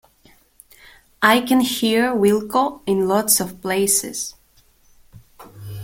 I 1.21 1.41
can 1.41 1.59
hear 1.59 2.11
Wilko 2.15 2.81
in 2.87 3.07
lots 3.07 3.39
of 3.39 3.61
places. 3.61 4.33